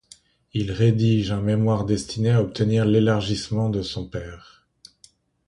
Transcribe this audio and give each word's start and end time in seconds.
Il 0.55 0.71
rédige 0.71 1.31
un 1.31 1.41
mémoire 1.41 1.85
destiné 1.85 2.31
à 2.31 2.41
obtenir 2.41 2.85
l’élargissement 2.85 3.69
de 3.69 3.83
son 3.83 4.07
père. 4.07 4.65